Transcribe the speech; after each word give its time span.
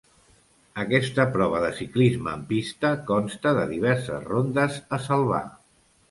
Aquesta 0.83 1.25
prova 1.33 1.59
de 1.63 1.67
ciclisme 1.79 2.31
en 2.37 2.41
pista 2.51 2.91
consta 3.09 3.51
de 3.59 3.65
diverses 3.73 4.25
rondes 4.31 4.79
a 4.97 4.99
salvar. 5.05 5.43